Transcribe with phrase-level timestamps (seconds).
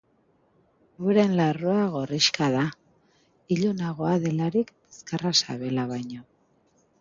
[1.07, 2.63] Euren larrua gorrixka da,
[3.57, 6.27] ilunagoa delarik bizkarra sabela baino.